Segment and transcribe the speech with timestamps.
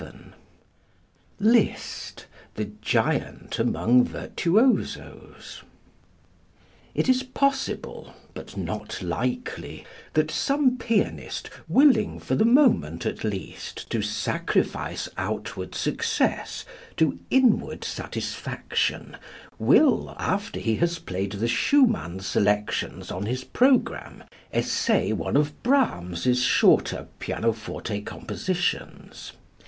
[0.01, 0.33] VII
[1.39, 5.61] LISZT, THE GIANT AMONG VIRTUOSOS
[6.95, 13.87] It is possible, but not likely, that some pianist willing, for the moment at least,
[13.91, 16.65] to sacrifice outward success
[16.97, 19.17] to inward satisfaction,
[19.59, 26.41] will, after he has played the Schumann selections on his program, essay one of Brahms's
[26.41, 29.33] shorter pianoforte compositions.